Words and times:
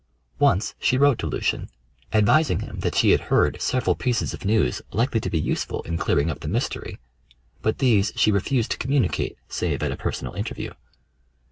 Once 0.39 0.73
she 0.79 0.97
wrote 0.97 1.19
to 1.19 1.27
Lucian, 1.27 1.69
advising 2.11 2.61
him 2.61 2.79
that 2.79 2.95
she 2.95 3.11
had 3.11 3.21
heard 3.29 3.61
several 3.61 3.95
pieces 3.95 4.33
of 4.33 4.43
news 4.43 4.81
likely 4.91 5.19
to 5.19 5.29
be 5.29 5.37
useful 5.39 5.83
in 5.83 5.95
clearing 5.95 6.31
up 6.31 6.39
the 6.39 6.47
mystery; 6.47 6.97
but 7.61 7.77
these 7.77 8.11
she 8.15 8.31
refused 8.31 8.71
to 8.71 8.79
communicate 8.79 9.37
save 9.47 9.83
at 9.83 9.91
a 9.91 9.95
personal 9.95 10.33
interview. 10.33 10.71